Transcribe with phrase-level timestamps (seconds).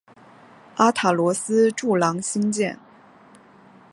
[0.77, 2.79] 阿塔罗斯柱廊兴建。